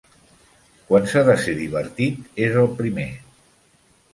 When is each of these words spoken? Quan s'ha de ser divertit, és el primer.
Quan 0.87 1.05
s'ha 1.11 1.21
de 1.27 1.35
ser 1.43 1.55
divertit, 1.59 2.25
és 2.49 2.59
el 2.63 2.73
primer. 2.81 3.07